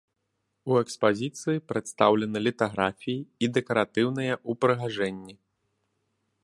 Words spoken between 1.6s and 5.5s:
прадстаўлены літаграфіі і дэкаратыўныя ўпрыгажэнні.